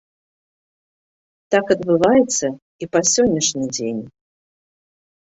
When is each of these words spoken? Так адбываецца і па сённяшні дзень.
Так 1.55 1.65
адбываецца 1.75 2.47
і 2.85 2.87
па 2.97 3.03
сённяшні 3.13 3.65
дзень. 3.75 4.01